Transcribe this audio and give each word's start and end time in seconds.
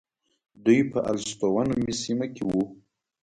دوی 0.65 0.79
په 0.91 0.99
السطوة 1.11 1.61
نومې 1.69 1.93
سیمه 2.03 2.27
کې 2.35 2.43
وو. 2.49 2.63